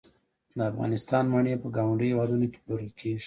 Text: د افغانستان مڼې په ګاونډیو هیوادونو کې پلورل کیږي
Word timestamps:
د 0.57 0.59
افغانستان 0.71 1.23
مڼې 1.33 1.53
په 1.63 1.67
ګاونډیو 1.75 2.09
هیوادونو 2.13 2.45
کې 2.51 2.59
پلورل 2.63 2.89
کیږي 2.99 3.19